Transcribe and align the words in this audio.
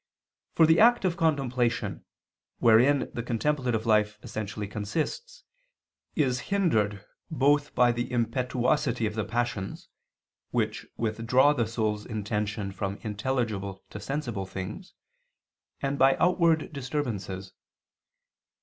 For 0.55 0.65
the 0.65 0.79
act 0.79 1.05
of 1.05 1.15
contemplation, 1.15 2.05
wherein 2.57 3.11
the 3.13 3.21
contemplative 3.21 3.85
life 3.85 4.17
essentially 4.23 4.67
consists, 4.67 5.43
is 6.15 6.39
hindered 6.49 7.05
both 7.29 7.75
by 7.75 7.91
the 7.91 8.11
impetuosity 8.11 9.05
of 9.05 9.13
the 9.13 9.23
passions 9.23 9.89
which 10.49 10.87
withdraw 10.97 11.53
the 11.53 11.67
soul's 11.67 12.07
intention 12.07 12.71
from 12.71 12.97
intelligible 13.03 13.83
to 13.91 13.99
sensible 13.99 14.47
things, 14.47 14.95
and 15.83 15.99
by 15.99 16.17
outward 16.17 16.73
disturbances. 16.73 17.53